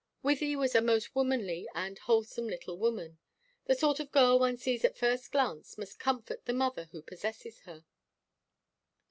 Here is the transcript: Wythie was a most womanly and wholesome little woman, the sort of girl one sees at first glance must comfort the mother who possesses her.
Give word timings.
Wythie 0.23 0.55
was 0.57 0.73
a 0.73 0.81
most 0.81 1.13
womanly 1.13 1.67
and 1.75 1.99
wholesome 1.99 2.47
little 2.47 2.75
woman, 2.75 3.19
the 3.65 3.75
sort 3.75 3.99
of 3.99 4.11
girl 4.11 4.39
one 4.39 4.57
sees 4.57 4.83
at 4.83 4.97
first 4.97 5.31
glance 5.31 5.77
must 5.77 5.99
comfort 5.99 6.45
the 6.45 6.53
mother 6.53 6.85
who 6.85 7.03
possesses 7.03 7.59
her. 7.59 7.85